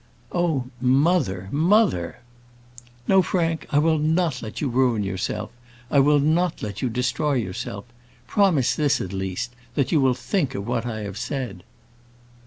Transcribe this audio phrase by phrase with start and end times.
[0.31, 1.47] "Oh, mother!
[1.51, 2.21] mother!"
[3.07, 5.51] "No, Frank, I will not let you ruin yourself;
[5.91, 7.85] I will not let you destroy yourself.
[8.25, 11.63] Promise this, at least, that you will think of what I have said."